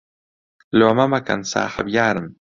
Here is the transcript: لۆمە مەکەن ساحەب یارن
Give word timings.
لۆمە 0.77 1.05
مەکەن 1.13 1.41
ساحەب 1.51 1.87
یارن 1.95 2.27